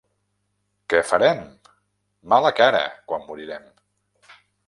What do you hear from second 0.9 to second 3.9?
Què farem? —Mala cara quan morirem.